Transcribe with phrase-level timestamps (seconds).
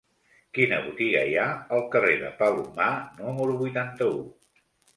[0.57, 1.43] Quina botiga hi ha
[1.79, 2.89] al carrer de Palomar
[3.21, 4.21] número vuitanta-u?